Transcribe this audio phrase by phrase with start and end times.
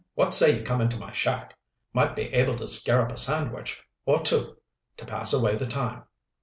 [0.15, 1.55] What say you come into my shack?
[1.93, 4.57] Might be able to scare up a sandwich or two
[4.97, 6.05] to pass away the time."